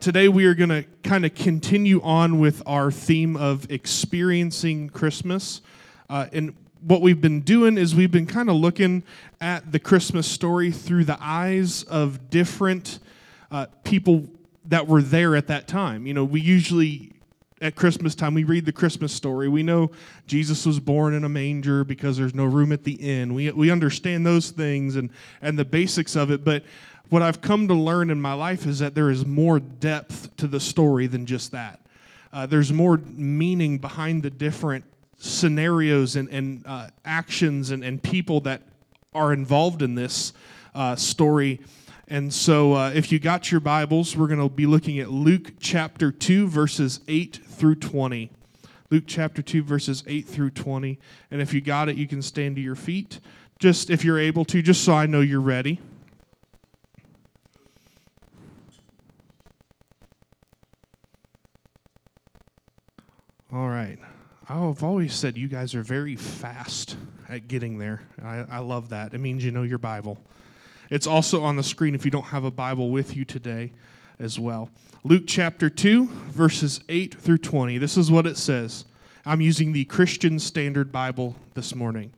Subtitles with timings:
[0.00, 5.60] today we are going to kind of continue on with our theme of experiencing Christmas.
[6.08, 9.02] Uh, and what we've been doing is we've been kind of looking
[9.42, 12.98] at the Christmas story through the eyes of different
[13.50, 14.26] uh, people
[14.64, 16.06] that were there at that time.
[16.06, 17.12] You know, we usually
[17.60, 19.48] at Christmas time we read the Christmas story.
[19.48, 19.90] We know
[20.26, 23.34] Jesus was born in a manger because there's no room at the inn.
[23.34, 25.10] We we understand those things and
[25.42, 26.64] and the basics of it, but
[27.10, 30.46] what I've come to learn in my life is that there is more depth to
[30.46, 31.80] the story than just that.
[32.32, 34.84] Uh, there's more meaning behind the different
[35.18, 38.62] scenarios and, and uh, actions and, and people that
[39.12, 40.32] are involved in this
[40.74, 41.60] uh, story.
[42.06, 45.54] And so, uh, if you got your Bibles, we're going to be looking at Luke
[45.58, 48.30] chapter 2, verses 8 through 20.
[48.90, 50.98] Luke chapter 2, verses 8 through 20.
[51.32, 53.18] And if you got it, you can stand to your feet.
[53.58, 55.80] Just if you're able to, just so I know you're ready.
[63.52, 63.98] All right.
[64.48, 66.96] Oh, I've always said you guys are very fast
[67.28, 68.02] at getting there.
[68.22, 69.12] I, I, love that.
[69.12, 70.18] It means you know your Bible.
[70.88, 73.72] It's also on the screen if you don't have a Bible with you today
[74.20, 74.70] as well.
[75.02, 77.78] Luke chapter 2, verses 8 through 20.
[77.78, 78.84] This is what it says.
[79.26, 82.12] I'm using the Christian Standard Bible this morning.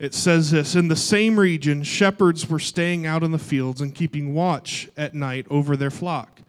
[0.00, 3.94] It says this In the same region, shepherds were staying out in the fields and
[3.94, 6.41] keeping watch at night over their flock.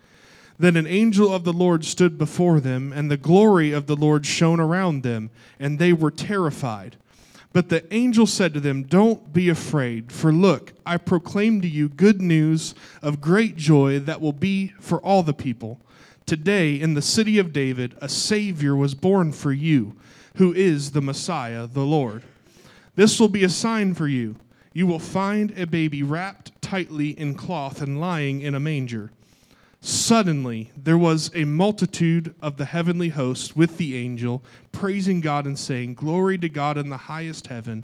[0.59, 4.25] Then an angel of the Lord stood before them, and the glory of the Lord
[4.25, 6.95] shone around them, and they were terrified.
[7.53, 11.87] But the angel said to them, Don't be afraid, for look, I proclaim to you
[11.87, 15.79] good news of great joy that will be for all the people.
[16.25, 19.95] Today, in the city of David, a Savior was born for you,
[20.35, 22.23] who is the Messiah, the Lord.
[22.95, 24.35] This will be a sign for you.
[24.73, 29.11] You will find a baby wrapped tightly in cloth and lying in a manger.
[29.85, 35.59] Suddenly, there was a multitude of the heavenly host with the angel, praising God and
[35.59, 37.83] saying, Glory to God in the highest heaven,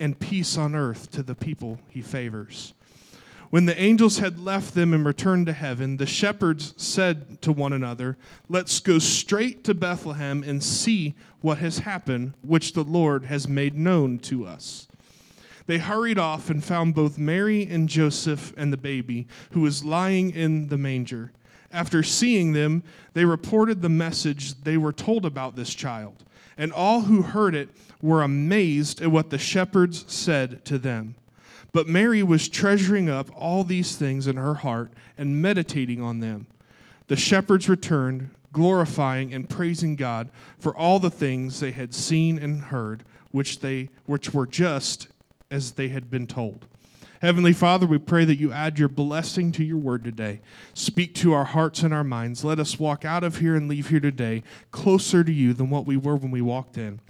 [0.00, 2.72] and peace on earth to the people he favors.
[3.50, 7.74] When the angels had left them and returned to heaven, the shepherds said to one
[7.74, 8.16] another,
[8.48, 13.76] Let's go straight to Bethlehem and see what has happened, which the Lord has made
[13.76, 14.88] known to us.
[15.66, 20.30] They hurried off and found both Mary and Joseph and the baby, who was lying
[20.30, 21.32] in the manger.
[21.72, 22.82] After seeing them,
[23.14, 26.24] they reported the message they were told about this child.
[26.56, 27.70] And all who heard it
[28.00, 31.16] were amazed at what the shepherds said to them.
[31.72, 36.46] But Mary was treasuring up all these things in her heart and meditating on them.
[37.08, 42.60] The shepherds returned, glorifying and praising God for all the things they had seen and
[42.60, 45.08] heard, which they which were just
[45.50, 46.66] as they had been told.
[47.20, 50.40] Heavenly Father, we pray that you add your blessing to your word today.
[50.74, 52.44] Speak to our hearts and our minds.
[52.44, 55.86] Let us walk out of here and leave here today closer to you than what
[55.86, 57.00] we were when we walked in.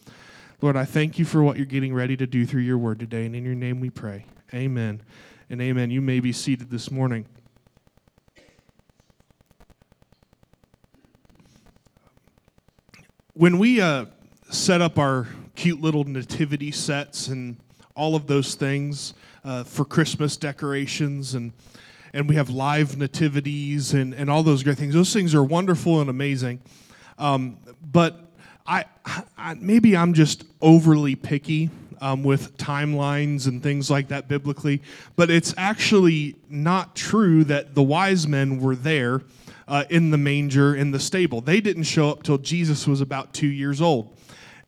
[0.63, 3.27] Lord, I thank you for what you're getting ready to do through your word today.
[3.27, 4.25] And in your name we pray.
[4.55, 5.03] Amen
[5.51, 5.91] and amen.
[5.91, 7.27] You may be seated this morning.
[13.33, 14.07] When we uh,
[14.51, 17.57] set up our cute little nativity sets and
[17.95, 21.53] all of those things uh, for Christmas decorations and
[22.13, 24.95] and we have live nativities and, and all those great things.
[24.95, 26.61] Those things are wonderful and amazing.
[27.19, 27.59] Um,
[27.91, 28.31] but
[28.65, 28.85] I,
[29.37, 34.81] I, maybe I'm just overly picky um, with timelines and things like that biblically,
[35.17, 39.23] but it's actually not true that the wise men were there
[39.67, 41.41] uh, in the manger in the stable.
[41.41, 44.14] They didn't show up till Jesus was about two years old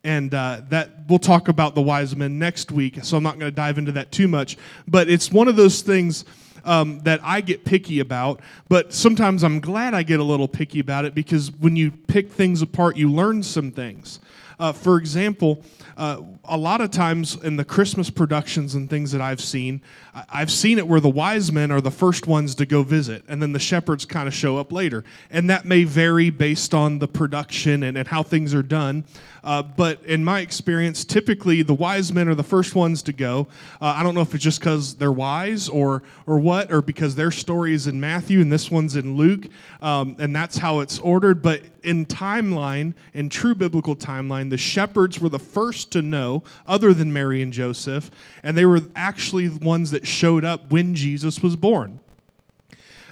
[0.07, 3.51] and uh, that we'll talk about the wise men next week so i'm not going
[3.51, 4.57] to dive into that too much.
[4.87, 6.23] But it's one of those things
[6.63, 10.79] um, that i get picky about but sometimes i'm glad i get a little picky
[10.79, 14.19] about it because when you pick things apart you learn some things.
[14.59, 15.61] Uh, for example
[15.97, 19.81] uh, a lot of times in the Christmas productions and things that I've seen,
[20.29, 23.41] I've seen it where the wise men are the first ones to go visit, and
[23.41, 25.03] then the shepherds kind of show up later.
[25.29, 29.05] And that may vary based on the production and, and how things are done.
[29.43, 33.47] Uh, but in my experience, typically the wise men are the first ones to go.
[33.79, 37.15] Uh, I don't know if it's just because they're wise or or what, or because
[37.15, 39.45] their story is in Matthew and this one's in Luke,
[39.81, 41.41] um, and that's how it's ordered.
[41.41, 46.93] But in timeline, in true biblical timeline, the shepherds were the first to know, other
[46.93, 48.11] than Mary and Joseph,
[48.43, 51.99] and they were actually the ones that showed up when Jesus was born.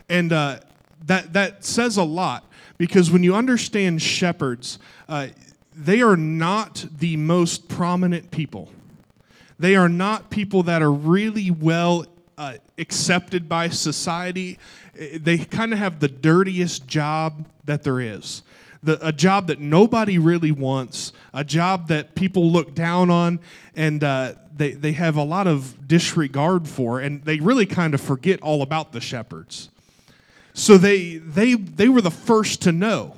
[0.10, 0.60] And uh,
[1.06, 2.45] that that says a lot
[2.77, 4.80] because when you understand shepherds.
[5.07, 5.27] Uh,
[5.75, 8.72] they are not the most prominent people.
[9.60, 12.06] They are not people that are really well
[12.38, 14.57] uh, accepted by society.
[14.94, 18.44] They kind of have the dirtiest job that there is.
[18.85, 23.39] The, a job that nobody really wants, a job that people look down on,
[23.75, 28.01] and uh, they, they have a lot of disregard for, and they really kind of
[28.01, 29.69] forget all about the shepherds.
[30.53, 33.15] So they, they, they were the first to know.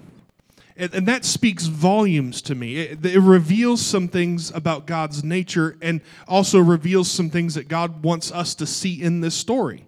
[0.78, 2.78] And, and that speaks volumes to me.
[2.78, 8.04] It, it reveals some things about God's nature and also reveals some things that God
[8.04, 9.86] wants us to see in this story.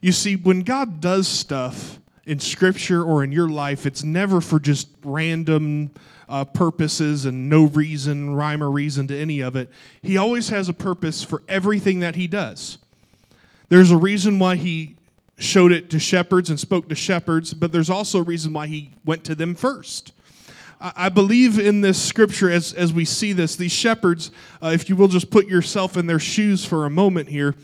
[0.00, 4.58] You see, when God does stuff in Scripture or in your life, it's never for
[4.58, 5.90] just random
[6.28, 9.70] uh, purposes and no reason, rhyme or reason to any of it.
[10.02, 12.78] He always has a purpose for everything that He does.
[13.68, 14.96] There's a reason why He
[15.38, 18.90] showed it to shepherds and spoke to shepherds, but there's also a reason why he
[19.04, 20.12] went to them first.
[20.78, 23.56] I believe in this scripture as, as we see this.
[23.56, 24.30] These shepherds,
[24.62, 27.54] uh, if you will just put yourself in their shoes for a moment here,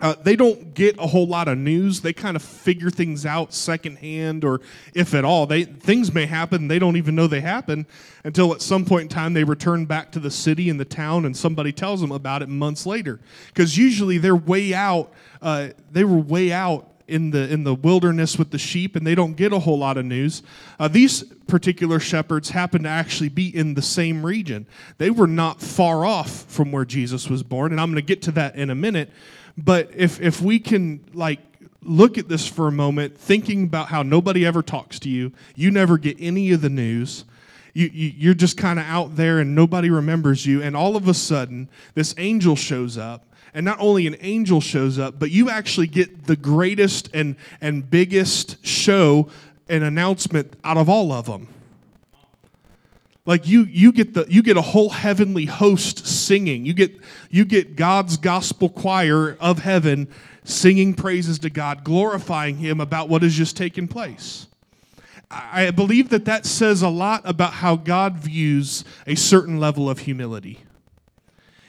[0.00, 2.00] uh, they don't get a whole lot of news.
[2.00, 4.60] They kind of figure things out secondhand, or
[4.94, 5.46] if at all.
[5.46, 7.86] They things may happen they don't even know they happen
[8.22, 11.24] until at some point in time they return back to the city and the town,
[11.24, 13.18] and somebody tells them about it months later.
[13.48, 15.12] Because usually they're way out.
[15.42, 19.14] Uh, they were way out in the in the wilderness with the sheep, and they
[19.14, 20.42] don't get a whole lot of news.
[20.78, 24.66] Uh, these particular shepherds happen to actually be in the same region.
[24.98, 28.22] They were not far off from where Jesus was born, and I'm going to get
[28.22, 29.10] to that in a minute.
[29.58, 31.40] But if if we can like
[31.82, 35.70] look at this for a moment, thinking about how nobody ever talks to you, you
[35.70, 37.24] never get any of the news.
[37.74, 40.62] You, you, are just kind of out there and nobody remembers you.
[40.62, 43.24] And all of a sudden, this angel shows up.
[43.54, 47.88] And not only an angel shows up, but you actually get the greatest and, and
[47.88, 49.28] biggest show
[49.68, 51.48] and announcement out of all of them
[53.28, 56.64] like you you get the you get a whole heavenly host singing.
[56.64, 56.98] You get
[57.28, 60.08] you get god's gospel choir of heaven
[60.44, 64.46] singing praises to god glorifying him about what has just taken place.
[65.30, 69.98] I believe that that says a lot about how god views a certain level of
[69.98, 70.60] humility.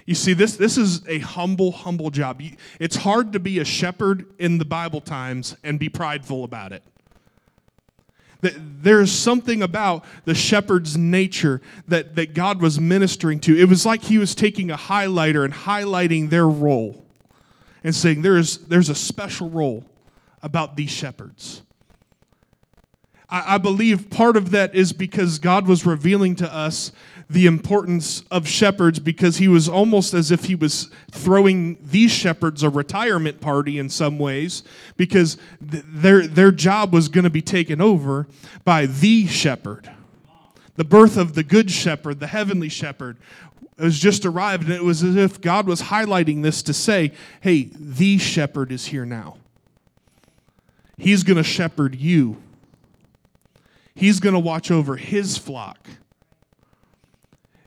[0.05, 2.41] You see this this is a humble humble job.
[2.79, 6.83] It's hard to be a shepherd in the bible times and be prideful about it
[8.41, 13.57] there's something about the shepherd's nature that, that God was ministering to.
[13.57, 17.03] It was like he was taking a highlighter and highlighting their role
[17.83, 19.83] and saying there's, there's a special role
[20.41, 21.63] about these shepherds.
[23.29, 26.91] I, I believe part of that is because God was revealing to us
[27.29, 32.63] the importance of shepherds because he was almost as if he was throwing these shepherds
[32.63, 34.63] a retirement party in some ways
[34.97, 35.37] because
[35.69, 38.27] th- their, their job was going to be taken over
[38.65, 39.91] by the shepherd.
[40.75, 43.17] The birth of the good shepherd, the heavenly shepherd,
[43.77, 47.69] has just arrived, and it was as if God was highlighting this to say, hey,
[47.77, 49.37] the shepherd is here now.
[50.97, 52.41] He's going to shepherd you.
[53.93, 55.87] He's going to watch over his flock.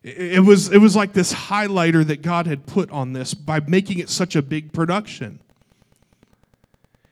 [0.05, 4.01] It was, it was like this highlighter that God had put on this by making
[4.01, 5.39] it such a big production.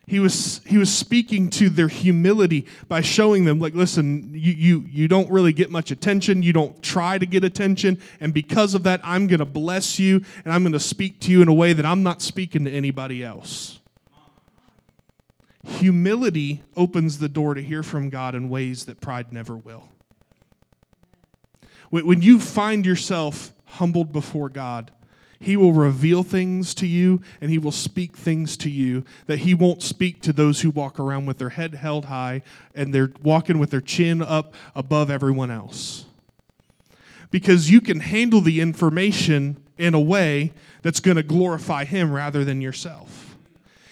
[0.07, 4.85] He was, he was speaking to their humility by showing them, like, listen, you, you,
[4.89, 6.43] you don't really get much attention.
[6.43, 7.97] You don't try to get attention.
[8.19, 11.31] And because of that, I'm going to bless you and I'm going to speak to
[11.31, 13.79] you in a way that I'm not speaking to anybody else.
[15.63, 19.90] Humility opens the door to hear from God in ways that pride never will.
[21.91, 24.91] When you find yourself humbled before God,
[25.41, 29.53] He will reveal things to you and He will speak things to you that He
[29.53, 32.43] won't speak to those who walk around with their head held high
[32.73, 36.05] and they're walking with their chin up above everyone else.
[37.29, 42.45] Because you can handle the information in a way that's going to glorify Him rather
[42.45, 43.20] than yourself.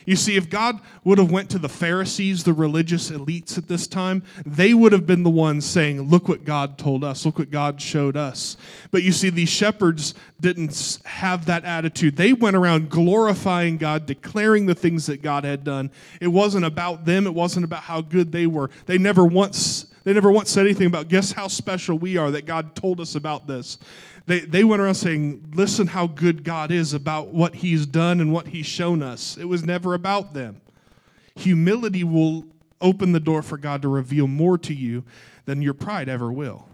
[0.09, 3.85] You see, if God would have went to the Pharisees, the religious elites at this
[3.85, 7.27] time, they would have been the ones saying, "Look what God told us.
[7.27, 8.57] Look what God showed us."
[8.89, 12.15] But you see, these shepherds didn't have that attitude.
[12.15, 15.91] They went around glorifying God, declaring the things that God had done.
[16.19, 17.27] It wasn't about them.
[17.27, 18.71] It wasn't about how good they were.
[18.87, 22.47] They never once they never once said anything about guess how special we are that
[22.47, 23.77] God told us about this.
[24.29, 28.31] They, they went around saying, Listen how good God is about what He's done and
[28.31, 29.35] what He's shown us.
[29.37, 30.61] It was never about them.
[31.35, 32.45] Humility will
[32.79, 35.03] open the door for God to reveal more to you
[35.45, 36.69] than your pride ever will.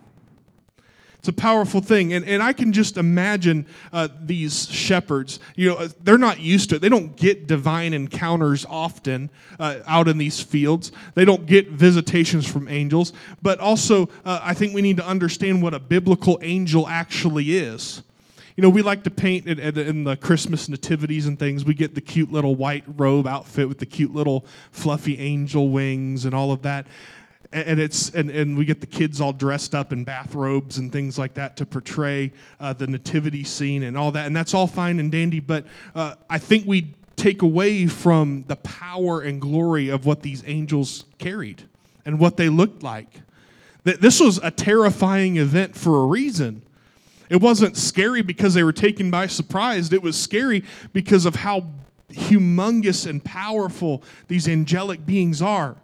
[1.26, 2.14] It's a powerful thing.
[2.14, 5.40] And, and I can just imagine uh, these shepherds.
[5.56, 6.84] You know, they're not used to it.
[6.84, 12.46] They don't get divine encounters often uh, out in these fields, they don't get visitations
[12.48, 13.12] from angels.
[13.42, 18.04] But also, uh, I think we need to understand what a biblical angel actually is.
[18.56, 21.66] you know, we like to paint it in the Christmas nativities and things.
[21.66, 26.26] We get the cute little white robe outfit with the cute little fluffy angel wings
[26.26, 26.86] and all of that.
[27.52, 31.18] And it's and, and we get the kids all dressed up in bathrobes and things
[31.18, 34.26] like that to portray uh, the nativity scene and all that.
[34.26, 35.40] And that's all fine and dandy.
[35.40, 40.44] But uh, I think we take away from the power and glory of what these
[40.46, 41.64] angels carried
[42.06, 43.22] and what they looked like.
[43.84, 46.64] That this was a terrifying event for a reason.
[47.30, 49.92] It wasn't scary because they were taken by surprise.
[49.92, 51.68] It was scary because of how
[52.12, 55.76] humongous and powerful these angelic beings are.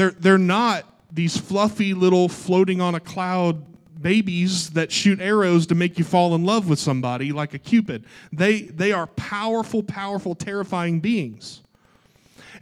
[0.00, 3.66] They're, they're not these fluffy little floating on a cloud
[4.00, 8.06] babies that shoot arrows to make you fall in love with somebody like a cupid.
[8.32, 11.60] They, they are powerful, powerful, terrifying beings.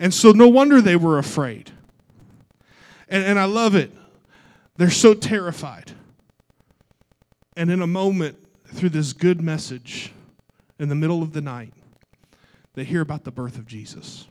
[0.01, 1.71] And so no wonder they were afraid.
[3.09, 3.93] And, and I love it.
[4.77, 5.93] They're so terrified.
[7.57, 10.13] And in a moment, through this good message,
[10.81, 11.73] in the middle of the night,
[12.75, 14.27] they hear about the birth of Jesus.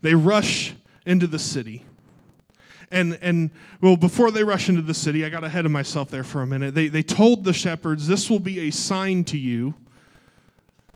[0.00, 0.74] They rush
[1.10, 1.84] into the city.
[2.92, 3.50] And, and
[3.80, 6.46] well, before they rush into the city, I got ahead of myself there for a
[6.46, 6.74] minute.
[6.74, 9.74] They, they told the shepherds, This will be a sign to you.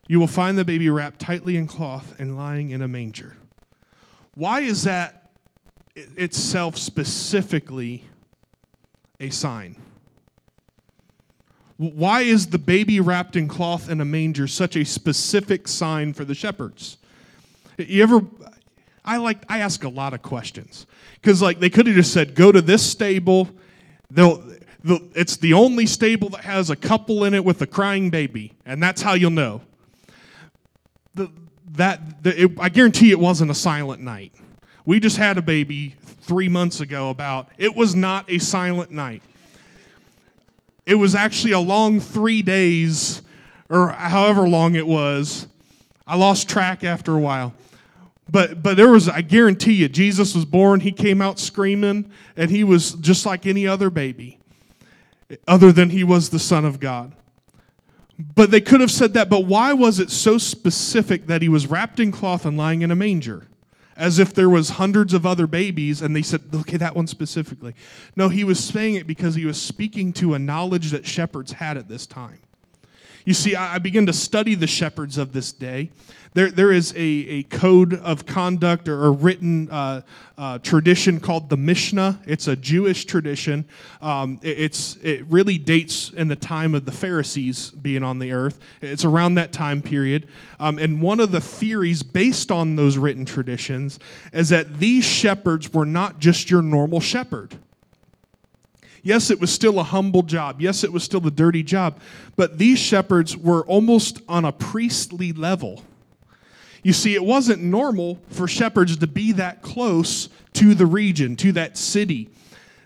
[0.06, 3.36] You will find the baby wrapped tightly in cloth and lying in a manger.
[4.34, 5.30] Why is that
[5.94, 8.04] itself specifically
[9.18, 9.76] a sign?
[11.76, 16.24] Why is the baby wrapped in cloth in a manger such a specific sign for
[16.24, 16.98] the shepherds?
[17.78, 18.20] You ever
[19.04, 20.86] I like I ask a lot of questions
[21.20, 23.50] because like they could have just said go to this stable.
[24.10, 24.42] They'll,
[24.82, 28.52] they'll, it's the only stable that has a couple in it with a crying baby,
[28.64, 29.62] and that's how you'll know.
[31.14, 31.30] The,
[31.72, 34.32] that the, it, I guarantee it wasn't a silent night.
[34.86, 37.10] We just had a baby three months ago.
[37.10, 39.22] About it was not a silent night.
[40.86, 43.22] It was actually a long three days,
[43.68, 45.46] or however long it was.
[46.06, 47.54] I lost track after a while.
[48.34, 52.50] But but there was I guarantee you Jesus was born, he came out screaming and
[52.50, 54.40] he was just like any other baby
[55.46, 57.14] other than he was the son of God.
[58.18, 61.68] But they could have said that, but why was it so specific that he was
[61.68, 63.46] wrapped in cloth and lying in a manger?
[63.96, 67.76] As if there was hundreds of other babies and they said, okay, that one specifically.
[68.16, 71.76] No, he was saying it because he was speaking to a knowledge that shepherds had
[71.76, 72.40] at this time.
[73.24, 75.90] You see, I begin to study the shepherds of this day,
[76.34, 80.00] there, there is a, a code of conduct or a written uh,
[80.36, 82.20] uh, tradition called the Mishnah.
[82.26, 83.64] It's a Jewish tradition.
[84.02, 88.32] Um, it, it's, it really dates in the time of the Pharisees being on the
[88.32, 88.58] earth.
[88.82, 90.26] It's around that time period.
[90.58, 94.00] Um, and one of the theories based on those written traditions
[94.32, 97.54] is that these shepherds were not just your normal shepherd.
[99.04, 100.62] Yes, it was still a humble job.
[100.62, 102.00] Yes, it was still a dirty job.
[102.36, 105.82] But these shepherds were almost on a priestly level.
[106.82, 111.52] You see, it wasn't normal for shepherds to be that close to the region, to
[111.52, 112.30] that city.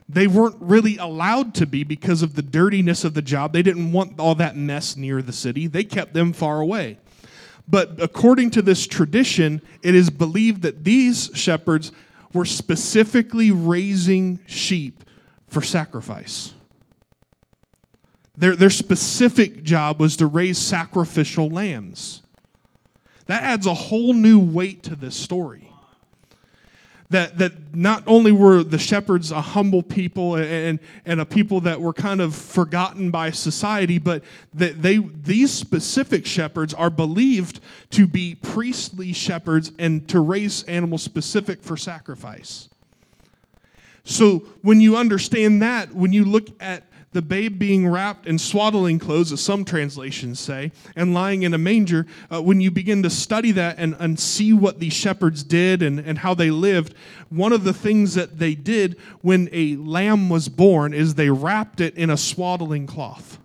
[0.08, 3.52] They weren't really allowed to be because of the dirtiness of the job.
[3.52, 6.98] They didn't want all that mess near the city, they kept them far away.
[7.68, 11.92] But according to this tradition, it is believed that these shepherds
[12.32, 15.04] were specifically raising sheep
[15.48, 16.52] for sacrifice.
[18.36, 22.22] Their, their specific job was to raise sacrificial lambs.
[23.26, 25.64] That adds a whole new weight to this story.
[27.10, 31.80] That, that not only were the shepherds a humble people and, and a people that
[31.80, 34.22] were kind of forgotten by society, but
[34.54, 41.02] that they, these specific shepherds are believed to be priestly shepherds and to raise animals
[41.02, 42.68] specific for sacrifice.
[44.08, 48.98] So when you understand that, when you look at the babe being wrapped in swaddling
[48.98, 53.10] clothes, as some translations say, and lying in a manger, uh, when you begin to
[53.10, 56.94] study that and, and see what these shepherds did and, and how they lived,
[57.28, 61.80] one of the things that they did when a lamb was born is they wrapped
[61.82, 63.38] it in a swaddling cloth.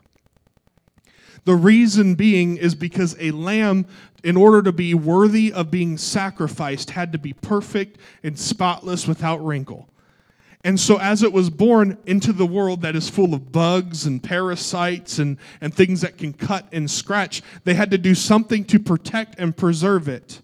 [1.44, 3.86] The reason being is because a lamb,
[4.24, 9.46] in order to be worthy of being sacrificed, had to be perfect and spotless without
[9.46, 9.90] wrinkle.
[10.66, 14.24] And so, as it was born into the world that is full of bugs and
[14.24, 18.80] parasites and, and things that can cut and scratch, they had to do something to
[18.80, 20.40] protect and preserve it.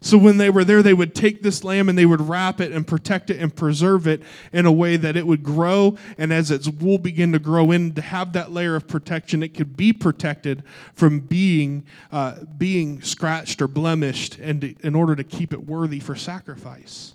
[0.00, 2.72] So, when they were there, they would take this lamb and they would wrap it
[2.72, 5.98] and protect it and preserve it in a way that it would grow.
[6.16, 9.52] And as its wool began to grow in, to have that layer of protection, it
[9.52, 10.62] could be protected
[10.94, 16.14] from being, uh, being scratched or blemished and in order to keep it worthy for
[16.14, 17.12] sacrifice.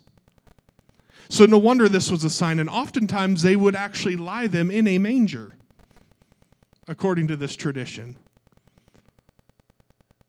[1.36, 2.60] So no wonder this was a sign.
[2.60, 5.51] And oftentimes they would actually lie them in a manger.
[6.88, 8.15] according to this tradition.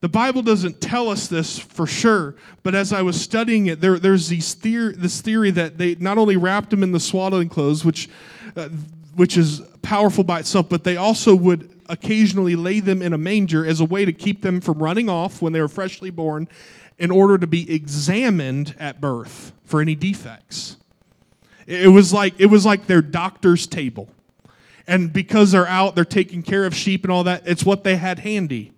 [0.01, 3.99] The Bible doesn't tell us this for sure, but as I was studying it, there,
[3.99, 8.09] there's this theory that they not only wrapped him in the swaddling clothes, which,
[8.57, 8.71] uh,
[9.15, 13.67] which is powerful by itself, but they also would occasionally lay them in a manger
[13.67, 16.49] as a way to keep them from running off when they were freshly born
[16.99, 20.79] in order to be examined at birth for any defects.
[21.67, 24.09] It was like, it was like their doctor's table.
[24.87, 27.97] And because they're out, they're taking care of sheep and all that, it's what they
[27.97, 28.73] had handy.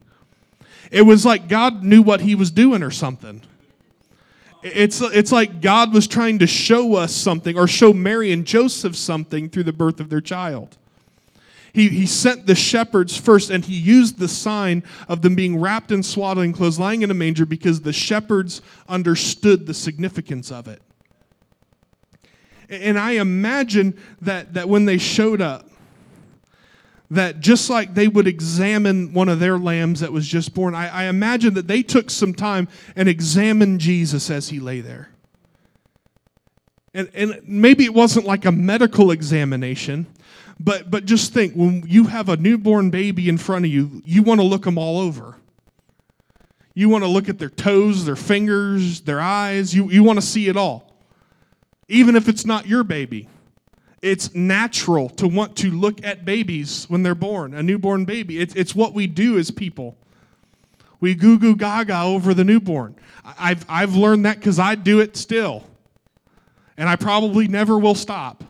[0.90, 3.42] It was like God knew what he was doing or something.
[4.62, 8.96] It's, it's like God was trying to show us something or show Mary and Joseph
[8.96, 10.76] something through the birth of their child.
[11.72, 15.92] He, he sent the shepherds first, and he used the sign of them being wrapped
[15.92, 20.82] in swaddling clothes, lying in a manger, because the shepherds understood the significance of it.
[22.68, 25.68] And I imagine that, that when they showed up,
[27.10, 30.88] that just like they would examine one of their lambs that was just born, I,
[30.88, 35.08] I imagine that they took some time and examined Jesus as he lay there.
[36.92, 40.06] And, and maybe it wasn't like a medical examination,
[40.60, 44.22] but, but just think when you have a newborn baby in front of you, you
[44.22, 45.36] want to look them all over.
[46.74, 49.74] You want to look at their toes, their fingers, their eyes.
[49.74, 50.87] You, you want to see it all.
[51.88, 53.28] Even if it's not your baby.
[54.00, 58.38] It's natural to want to look at babies when they're born, a newborn baby.
[58.38, 59.96] It's, it's what we do as people.
[61.00, 62.94] We goo goo gaga over the newborn.
[63.24, 65.64] I've, I've learned that because I do it still.
[66.76, 68.44] And I probably never will stop.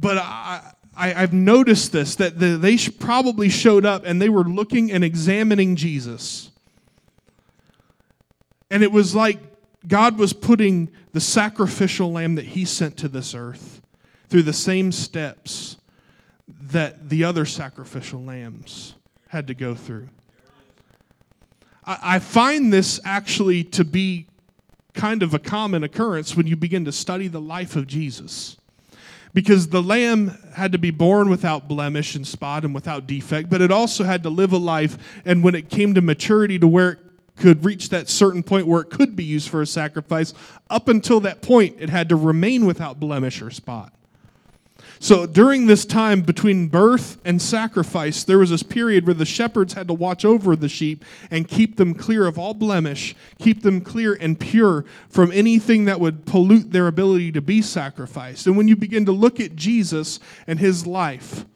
[0.00, 4.44] But I, I, have noticed this that the, they probably showed up and they were
[4.44, 6.50] looking and examining Jesus.
[8.68, 9.38] And it was like
[9.86, 13.80] God was putting the sacrificial lamb that he sent to this earth
[14.28, 15.76] through the same steps
[16.48, 18.94] that the other sacrificial lambs
[19.28, 20.08] had to go through.
[21.84, 24.28] I, find this actually to be
[24.94, 28.56] kind of a common occurrence when you begin to study the life of Jesus
[29.34, 33.60] because the lamb had to be born without blemish and spot and without defect, but
[33.60, 34.96] it also had to live a life.
[35.24, 36.98] And when it came to maturity to where
[37.36, 40.34] could reach that certain point where it could be used for a sacrifice,
[40.70, 43.92] up until that point, it had to remain without blemish or spot.
[44.98, 49.72] So during this time between birth and sacrifice, there was this period where the shepherds
[49.72, 53.80] had to watch over the sheep and keep them clear of all blemish, keep them
[53.80, 58.46] clear and pure from anything that would pollute their ability to be sacrificed.
[58.46, 61.46] And when you begin to look at Jesus and his life,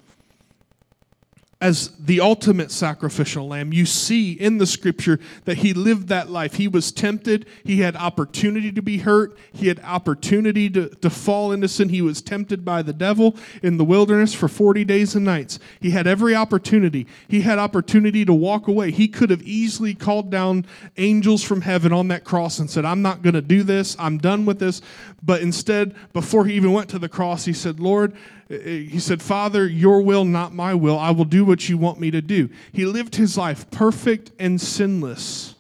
[1.59, 3.73] as the ultimate sacrificial lamb.
[3.73, 6.55] You see in the scripture that he lived that life.
[6.55, 7.47] He was tempted.
[7.65, 9.39] He had opportunity to be hurt.
[9.53, 11.89] He had opportunity to, to fall into sin.
[11.89, 15.59] He was tempted by the devil in the wilderness for 40 days and nights.
[15.81, 17.07] He had every opportunity.
[17.27, 18.91] He had opportunity to walk away.
[18.91, 20.67] He could have easily called down
[20.99, 23.97] angels from heaven on that cross and said, I'm not going to do this.
[23.99, 24.83] I'm done with this.
[25.27, 28.15] But instead, before he even went to the cross, he said, Lord,
[28.49, 30.97] he said, Father, your will, not my will.
[30.97, 32.49] I will do what you want me to do.
[32.73, 35.57] He lived his life perfect and sinless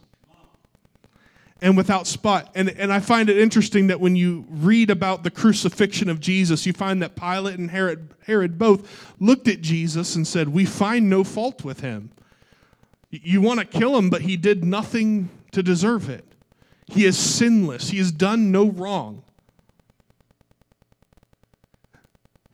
[1.60, 2.48] and without spot.
[2.54, 6.64] And, and I find it interesting that when you read about the crucifixion of Jesus,
[6.64, 11.10] you find that Pilate and Herod, Herod both looked at Jesus and said, We find
[11.10, 12.10] no fault with him.
[13.10, 16.24] You want to kill him, but he did nothing to deserve it.
[16.86, 19.24] He is sinless, he has done no wrong.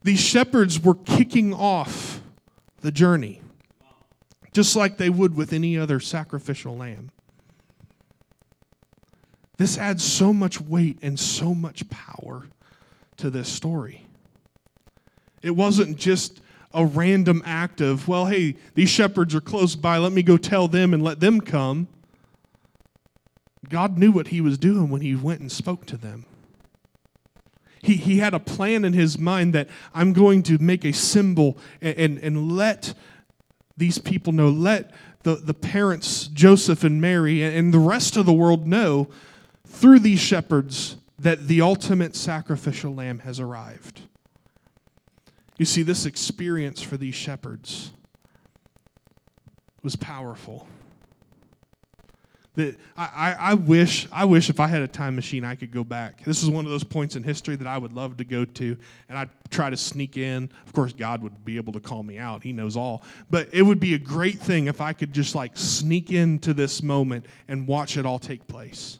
[0.05, 2.21] These shepherds were kicking off
[2.81, 3.41] the journey,
[4.53, 7.11] just like they would with any other sacrificial lamb.
[9.59, 12.49] This adds so much weight and so much power
[13.19, 14.07] to this story.
[15.43, 16.41] It wasn't just
[16.75, 20.67] a random act of, well, hey, these shepherds are close by, let me go tell
[20.69, 21.87] them and let them come.
[23.69, 26.25] God knew what he was doing when he went and spoke to them.
[27.83, 31.59] He, he had a plan in his mind that I'm going to make a symbol
[31.81, 32.95] and, and, and let
[33.77, 34.92] these people know, let
[35.25, 39.09] the, the parents, Joseph and Mary, and, and the rest of the world know
[39.66, 44.03] through these shepherds that the ultimate sacrificial lamb has arrived.
[45.59, 47.92] You see, this experience for these shepherds
[49.83, 50.66] was powerful
[52.55, 55.85] that I, I, wish I wish if I had a time machine I could go
[55.85, 56.23] back.
[56.25, 58.77] This is one of those points in history that I would love to go to,
[59.09, 60.51] and I'd try to sneak in.
[60.67, 63.03] Of course, God would be able to call me out; He knows all.
[63.31, 66.83] But it would be a great thing if I could just like sneak into this
[66.83, 68.99] moment and watch it all take place.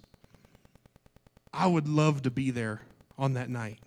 [1.53, 2.81] I would love to be there
[3.19, 3.79] on that night.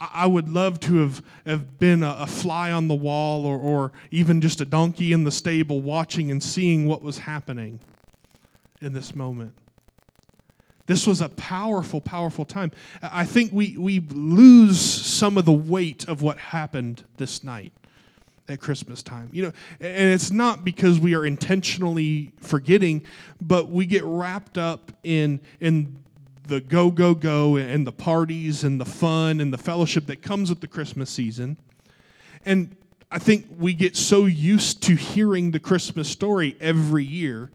[0.00, 3.92] I would love to have, have been a, a fly on the wall or, or
[4.10, 7.80] even just a donkey in the stable watching and seeing what was happening
[8.80, 9.52] in this moment.
[10.86, 12.72] This was a powerful, powerful time.
[13.02, 17.72] I think we, we lose some of the weight of what happened this night
[18.48, 19.28] at Christmas time.
[19.32, 23.02] You know, and it's not because we are intentionally forgetting,
[23.40, 26.02] but we get wrapped up in in
[26.50, 30.50] the go go go and the parties and the fun and the fellowship that comes
[30.50, 31.56] with the Christmas season.
[32.44, 32.76] And
[33.10, 37.50] I think we get so used to hearing the Christmas story every year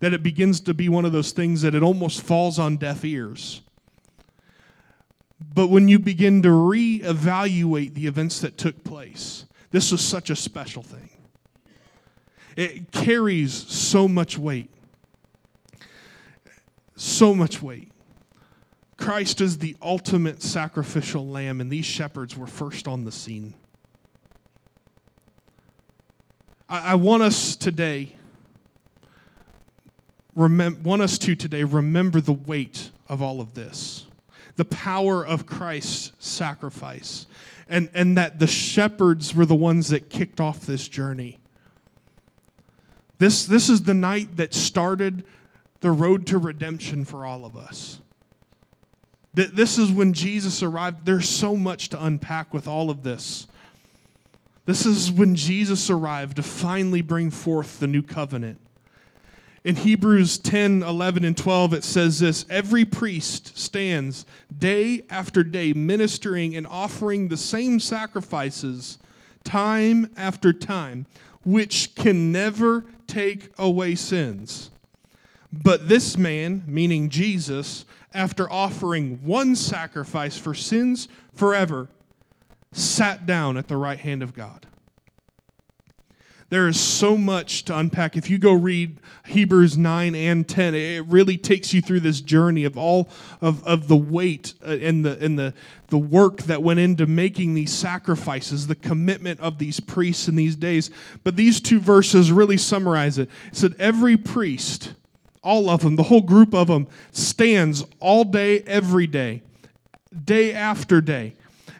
[0.00, 3.04] that it begins to be one of those things that it almost falls on deaf
[3.04, 3.60] ears.
[5.54, 10.36] But when you begin to reevaluate the events that took place, this was such a
[10.36, 11.10] special thing.
[12.56, 14.70] It carries so much weight.
[16.96, 17.90] So much weight.
[18.96, 23.54] Christ is the ultimate sacrificial lamb, and these shepherds were first on the scene.
[26.68, 28.14] I, I want us today,
[30.36, 34.06] remem- want us to today remember the weight of all of this,
[34.56, 37.26] the power of Christ's sacrifice,
[37.68, 41.38] and, and that the shepherds were the ones that kicked off this journey.
[43.18, 45.24] This, this is the night that started
[45.80, 48.00] the road to redemption for all of us.
[49.34, 51.04] That this is when Jesus arrived.
[51.04, 53.46] There's so much to unpack with all of this.
[54.66, 58.58] This is when Jesus arrived to finally bring forth the new covenant.
[59.64, 65.72] In Hebrews 10, 11, and 12, it says this Every priest stands day after day
[65.72, 68.98] ministering and offering the same sacrifices
[69.42, 71.06] time after time,
[71.44, 74.70] which can never take away sins.
[75.52, 81.88] But this man, meaning Jesus, after offering one sacrifice for sins forever,
[82.72, 84.66] sat down at the right hand of God.
[86.50, 88.16] There is so much to unpack.
[88.16, 92.64] If you go read Hebrews 9 and 10, it really takes you through this journey
[92.64, 93.08] of all
[93.40, 95.54] of, of the weight uh, and, the, and the,
[95.88, 100.54] the work that went into making these sacrifices, the commitment of these priests in these
[100.54, 100.90] days.
[101.24, 103.28] But these two verses really summarize it.
[103.48, 104.94] It said, Every priest
[105.44, 109.42] all of them, the whole group of them, stands all day, every day,
[110.24, 111.34] day after day,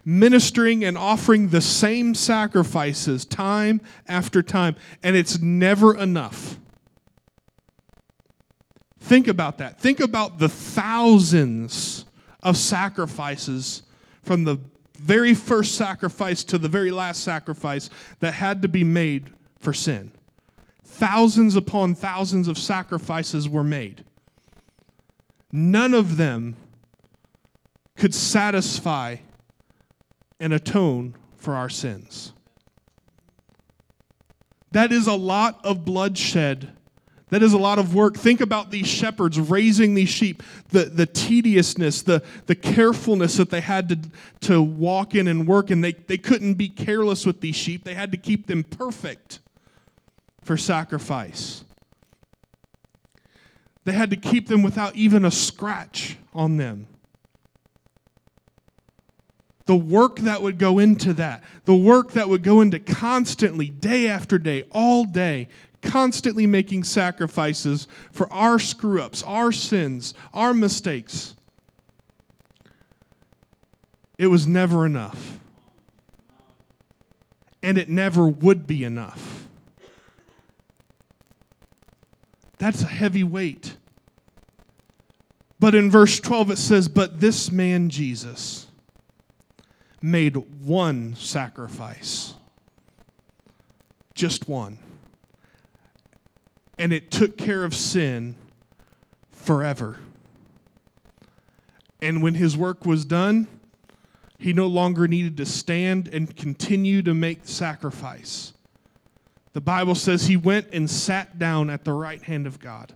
[0.05, 6.59] ministering and offering the same sacrifices time after time, and it's never enough.
[9.01, 9.81] Think about that.
[9.81, 12.05] Think about the thousands
[12.43, 13.83] of sacrifices
[14.23, 14.61] from the
[14.99, 20.11] very first sacrifice to the very last sacrifice that had to be made for sin
[20.85, 24.05] thousands upon thousands of sacrifices were made.
[25.51, 26.57] None of them
[27.97, 29.17] could satisfy
[30.39, 32.33] and atone for our sins.
[34.73, 36.73] That is a lot of bloodshed.
[37.31, 38.17] That is a lot of work.
[38.17, 43.61] Think about these shepherds raising these sheep, the, the tediousness, the, the carefulness that they
[43.61, 43.99] had to,
[44.49, 45.81] to walk in and work in.
[45.81, 49.39] They, they couldn't be careless with these sheep, they had to keep them perfect
[50.45, 51.65] for sacrifice.
[53.85, 56.87] They had to keep them without even a scratch on them.
[59.67, 64.09] The work that would go into that, the work that would go into constantly, day
[64.09, 65.49] after day, all day,
[65.81, 71.35] constantly making sacrifices for our screw ups, our sins, our mistakes.
[74.19, 75.39] It was never enough.
[77.63, 79.34] And it never would be enough.
[82.59, 83.77] That's a heavy weight.
[85.59, 88.67] But in verse 12 it says, But this man Jesus
[90.03, 92.35] made one sacrifice.
[94.15, 94.79] Just one.
[96.79, 98.37] And it took care of sin
[99.31, 99.99] forever.
[102.03, 103.49] And when his work was done,
[104.39, 108.53] he no longer needed to stand and continue to make sacrifice.
[109.55, 112.93] The Bible says he went and sat down at the right hand of God.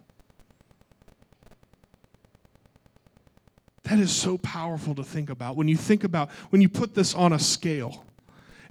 [3.85, 5.57] That is so powerful to think about.
[5.57, 8.05] When you think about, when you put this on a scale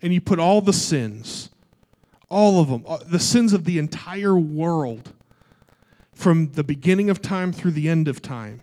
[0.02, 1.50] and you put all the sins,
[2.30, 5.14] all of them, uh, the sins of the entire world
[6.14, 8.60] from the beginning of time through the end of time.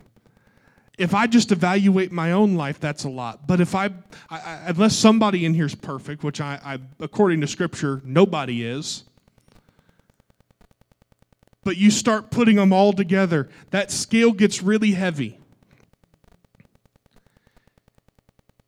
[0.98, 3.46] If I just evaluate my own life, that's a lot.
[3.48, 3.90] But if I,
[4.30, 9.04] I unless somebody in here is perfect, which I, I, according to Scripture, nobody is,
[11.64, 15.38] but you start putting them all together, that scale gets really heavy.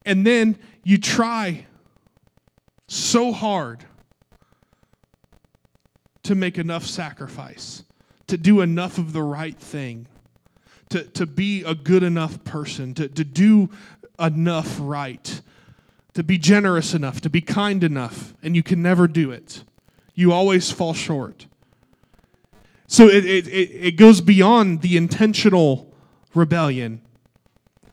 [0.05, 1.67] And then you try
[2.89, 3.85] so hard
[6.23, 7.85] to make enough sacrifice,
[8.27, 10.07] to do enough of the right thing,
[10.89, 13.71] to, to be a good enough person, to, to do
[14.19, 15.41] enough right,
[16.15, 19.65] to be generous enough, to be kind enough, and you can never do it.
[20.15, 21.47] You always fall short.
[22.87, 25.93] So it, it, it goes beyond the intentional
[26.35, 27.03] rebellion.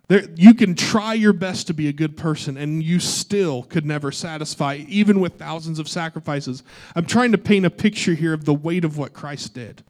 [0.08, 3.86] There, you can try your best to be a good person, and you still could
[3.86, 6.62] never satisfy, even with thousands of sacrifices.
[6.96, 9.84] I'm trying to paint a picture here of the weight of what Christ did.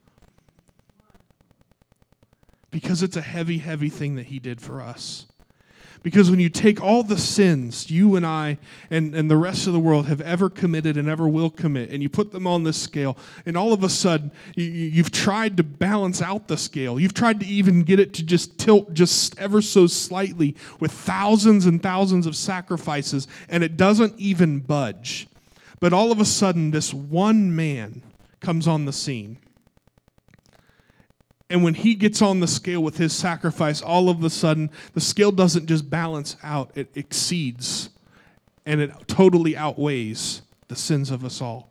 [2.71, 5.25] Because it's a heavy, heavy thing that he did for us.
[6.03, 8.57] Because when you take all the sins you and I
[8.91, 12.03] and, and the rest of the world have ever committed and ever will commit, and
[12.03, 15.63] you put them on this scale, and all of a sudden you, you've tried to
[15.63, 16.99] balance out the scale.
[16.99, 21.65] You've tried to even get it to just tilt just ever so slightly with thousands
[21.65, 25.27] and thousands of sacrifices, and it doesn't even budge.
[25.79, 28.01] But all of a sudden, this one man
[28.41, 29.37] comes on the scene
[31.53, 34.99] and when he gets on the scale with his sacrifice, all of a sudden, the
[34.99, 37.91] scale doesn't just balance out, it exceeds
[38.65, 41.69] and it totally outweighs the sins of us all.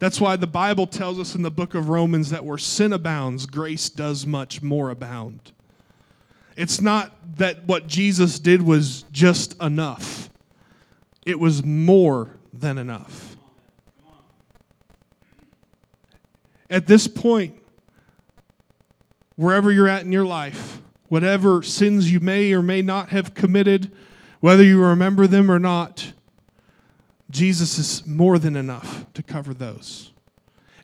[0.00, 3.46] That's why the Bible tells us in the book of Romans that where sin abounds,
[3.46, 5.52] grace does much more abound.
[6.56, 10.28] It's not that what Jesus did was just enough,
[11.24, 13.36] it was more than enough.
[16.68, 17.61] At this point,
[19.36, 23.90] wherever you're at in your life, whatever sins you may or may not have committed,
[24.40, 26.12] whether you remember them or not,
[27.30, 30.12] Jesus is more than enough to cover those.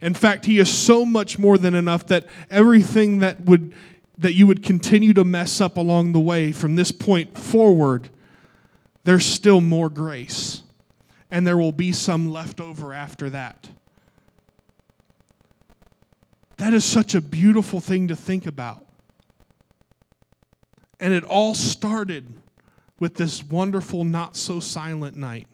[0.00, 3.74] In fact, he is so much more than enough that everything that would
[4.18, 8.10] that you would continue to mess up along the way from this point forward,
[9.04, 10.62] there's still more grace.
[11.30, 13.68] And there will be some left over after that.
[16.58, 18.84] That is such a beautiful thing to think about.
[21.00, 22.26] And it all started
[22.98, 25.46] with this wonderful, not so silent night.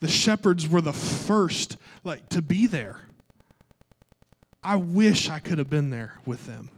[0.00, 3.00] The shepherds were the first like to be there.
[4.62, 6.70] I wish I could have been there with them.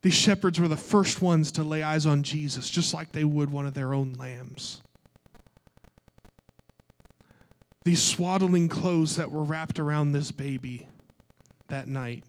[0.00, 3.50] These shepherds were the first ones to lay eyes on Jesus, just like they would
[3.50, 4.81] one of their own lambs
[7.84, 10.86] these swaddling clothes that were wrapped around this baby
[11.68, 12.24] that night.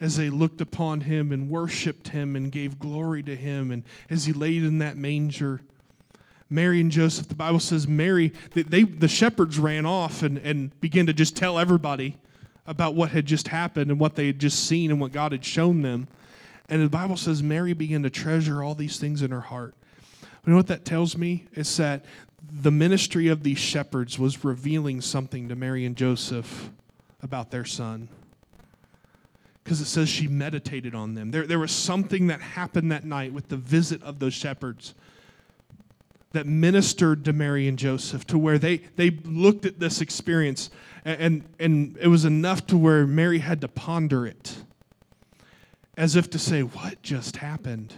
[0.00, 4.26] As they looked upon him and worshiped him and gave glory to him and as
[4.26, 5.60] he laid in that manger
[6.50, 10.78] mary and joseph the bible says mary they, they, the shepherds ran off and, and
[10.78, 12.18] began to just tell everybody
[12.66, 15.44] about what had just happened and what they had just seen and what god had
[15.44, 16.08] shown them.
[16.68, 19.74] And the bible says mary began to treasure all these things in her heart.
[20.22, 21.46] You know what that tells me?
[21.52, 22.04] It's that
[22.52, 26.70] the ministry of these shepherds was revealing something to Mary and Joseph
[27.22, 28.08] about their son.
[29.62, 31.30] Because it says she meditated on them.
[31.30, 34.94] There, there was something that happened that night with the visit of those shepherds
[36.32, 40.68] that ministered to Mary and Joseph to where they, they looked at this experience
[41.04, 44.56] and, and, and it was enough to where Mary had to ponder it
[45.96, 47.94] as if to say, What just happened?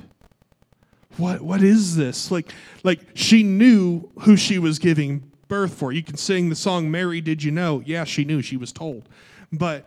[1.19, 2.31] What what is this?
[2.31, 2.53] Like
[2.83, 5.93] like she knew who she was giving birth for.
[5.93, 7.83] You can sing the song mary did you know?
[7.85, 8.43] Yeah she knew.
[8.43, 9.09] She was told.
[9.53, 9.87] But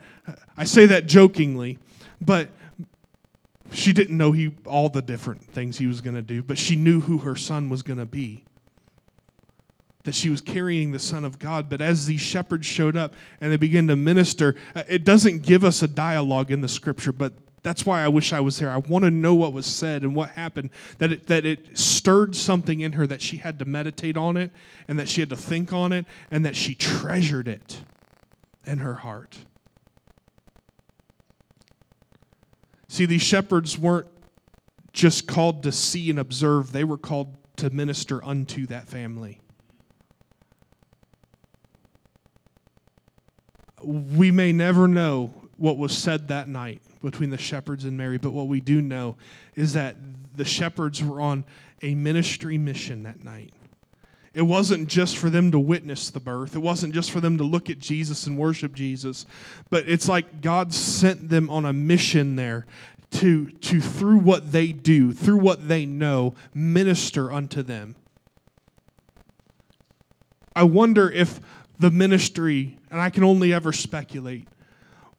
[0.58, 1.80] i say that jokingly
[2.22, 2.50] but
[3.72, 6.76] she didn't know he all the different things he was going to do but she
[6.76, 8.44] knew who her son was going to be.
[10.04, 13.52] That she was carrying the son of god but as these shepherds showed up and
[13.52, 17.34] they began to minister uh, it doesn't give us a dialogue in the scripture but
[17.62, 18.70] that's why I wish I was there.
[18.70, 20.70] I want to know what was said and what happened.
[21.00, 24.52] That it, that it stirred something in her that she had to meditate on it
[24.88, 27.82] and that she had to think on it and that she treasured it
[28.66, 29.40] in her heart.
[32.88, 34.08] See, these shepherds weren't
[34.94, 39.40] just called to see and observe, they were called to minister unto that family.
[43.84, 48.32] We may never know what was said that night between the shepherds and Mary, but
[48.32, 49.16] what we do know
[49.56, 49.96] is that
[50.36, 51.46] the shepherds were on
[51.82, 53.54] a ministry mission that night.
[54.34, 56.56] It wasn't just for them to witness the birth.
[56.56, 59.26] It wasn't just for them to look at Jesus and worship Jesus.
[59.70, 62.68] But it's like God sent them on a mission there
[63.12, 67.96] to, to through what they do, through what they know, minister unto them.
[70.56, 71.40] I wonder if
[71.80, 74.48] the ministry, and I can only ever speculate,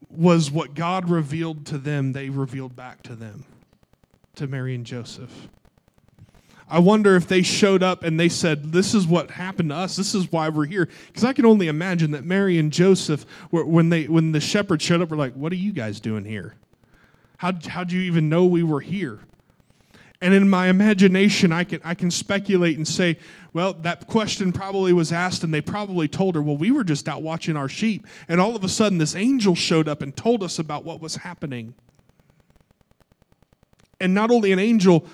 [0.09, 3.45] was what God revealed to them, they revealed back to them,
[4.37, 5.49] to Mary and Joseph.
[6.71, 9.97] I wonder if they showed up and they said, This is what happened to us.
[9.97, 10.89] This is why we're here.
[11.09, 15.03] Because I can only imagine that Mary and Joseph, when, they, when the shepherds showed
[15.03, 16.55] up, were like, What are you guys doing here?
[17.39, 19.19] How'd, how'd you even know we were here?
[20.23, 23.17] And in my imagination, I can, I can speculate and say,
[23.55, 27.09] well, that question probably was asked, and they probably told her, well, we were just
[27.09, 28.07] out watching our sheep.
[28.29, 31.17] And all of a sudden, this angel showed up and told us about what was
[31.17, 31.75] happening.
[33.99, 35.07] And not only an angel,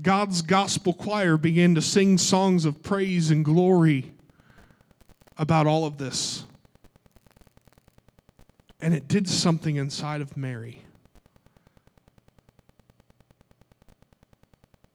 [0.00, 4.12] God's gospel choir began to sing songs of praise and glory
[5.38, 6.44] about all of this.
[8.80, 10.82] And it did something inside of Mary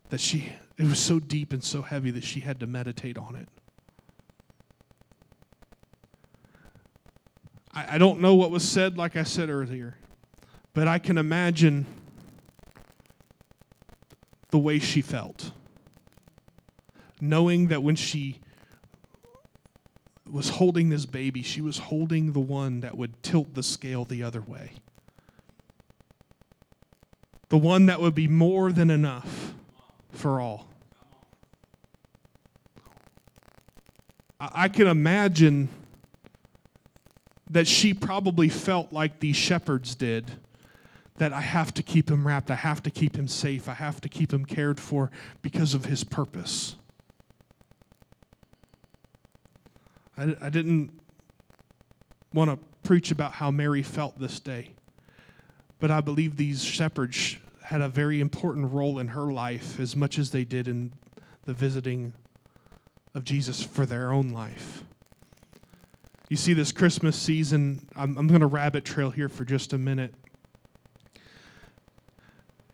[0.09, 3.35] that she, it was so deep and so heavy that she had to meditate on
[3.35, 3.49] it.
[7.73, 9.97] I, I don't know what was said, like I said earlier,
[10.73, 11.85] but I can imagine
[14.49, 15.51] the way she felt.
[17.19, 18.39] Knowing that when she
[20.29, 24.23] was holding this baby, she was holding the one that would tilt the scale the
[24.23, 24.71] other way.
[27.49, 29.53] The one that would be more than enough
[30.17, 30.67] for all.
[34.39, 35.69] I can imagine
[37.49, 40.31] that she probably felt like these shepherds did
[41.17, 43.99] that I have to keep him wrapped, I have to keep him safe, I have
[44.01, 45.09] to keep him cared for
[45.41, 46.75] because of his purpose.
[50.15, 50.91] I, I didn't
[52.33, 54.71] want to preach about how Mary felt this day,
[55.79, 60.17] but I believe these shepherds had a very important role in her life as much
[60.17, 60.93] as they did in
[61.43, 62.13] the visiting
[63.13, 64.85] of Jesus for their own life.
[66.29, 69.77] You see, this Christmas season, I'm, I'm going to rabbit trail here for just a
[69.77, 70.13] minute.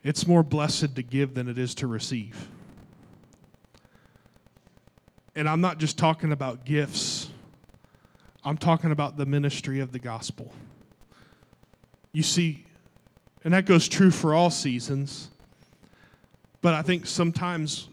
[0.04, 2.48] It's more blessed to give than it is to receive.
[5.36, 7.32] And I'm not just talking about gifts,
[8.44, 10.54] I'm talking about the ministry of the gospel.
[12.12, 12.68] You see,
[13.44, 15.30] and that goes true for all seasons,
[16.62, 17.90] but I think sometimes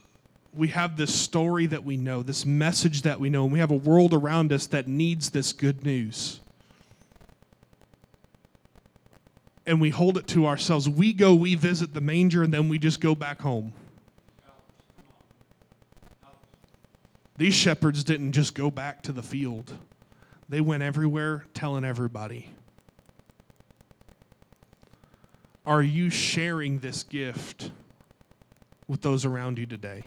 [0.53, 3.71] we have this story that we know, this message that we know, and we have
[3.71, 6.41] a world around us that needs this good news.
[9.71, 10.89] and we hold it to ourselves.
[10.89, 13.73] We go, we visit the manger, and then we just go back home.
[17.37, 19.73] These shepherds didn't just go back to the field,
[20.49, 22.51] they went everywhere telling everybody.
[25.67, 27.71] Are you sharing this gift
[28.89, 30.05] with those around you today?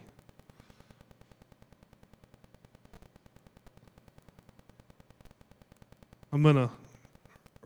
[6.32, 6.70] I'm going to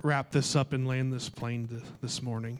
[0.03, 2.59] wrap this up and land this plane th- this morning.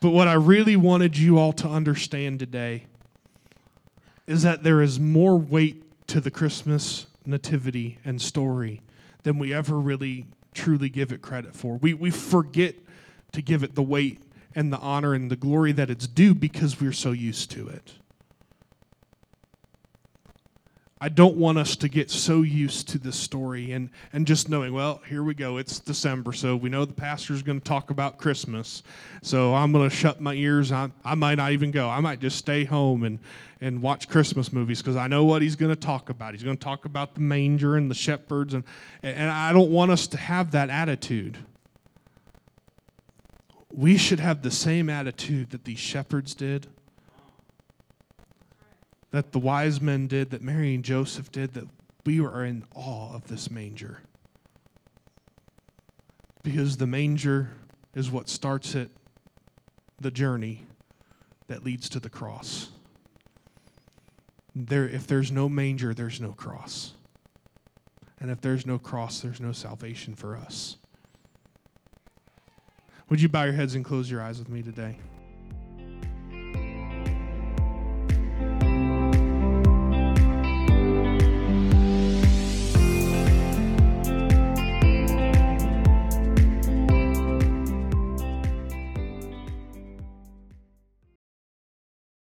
[0.00, 2.86] But what I really wanted you all to understand today
[4.26, 8.80] is that there is more weight to the Christmas nativity and story
[9.22, 11.76] than we ever really truly give it credit for.
[11.76, 12.76] We, we forget
[13.36, 14.22] to give it the weight
[14.54, 17.92] and the honor and the glory that it's due because we're so used to it.
[20.98, 24.72] I don't want us to get so used to this story and, and just knowing,
[24.72, 25.58] well, here we go.
[25.58, 28.82] It's December, so we know the pastor's going to talk about Christmas.
[29.20, 30.72] So I'm going to shut my ears.
[30.72, 31.86] I, I might not even go.
[31.90, 33.18] I might just stay home and,
[33.60, 36.32] and watch Christmas movies because I know what he's going to talk about.
[36.32, 38.54] He's going to talk about the manger and the shepherds.
[38.54, 38.64] And,
[39.02, 41.36] and I don't want us to have that attitude.
[43.76, 46.66] We should have the same attitude that these shepherds did
[49.16, 51.64] that the wise men did, that Mary and Joseph did, that
[52.04, 54.02] we are in awe of this manger.
[56.42, 57.50] Because the manger
[57.94, 58.90] is what starts it,
[60.00, 60.66] the journey
[61.48, 62.68] that leads to the cross.
[64.54, 66.92] There, if there's no manger, there's no cross.
[68.20, 70.76] And if there's no cross, there's no salvation for us.
[73.08, 74.96] Would you bow your heads and close your eyes with me today?